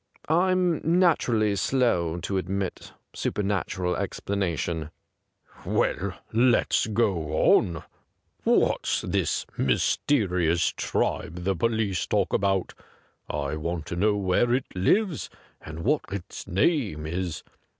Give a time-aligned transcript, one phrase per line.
[0.27, 4.89] 'I'm naturally slow to admit supernatural explanation.'
[5.63, 7.83] 'Well, let's go on.
[8.43, 12.73] What's this mysterious tribe the police talk about.''
[13.29, 15.29] I want to know where it lives
[15.61, 17.43] and what its name is.